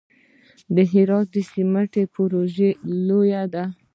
د 0.75 0.77
هرات 0.91 1.33
سمنټو 1.49 2.03
پروژه 2.15 2.69
لویه 3.07 3.43
ده 3.53 3.63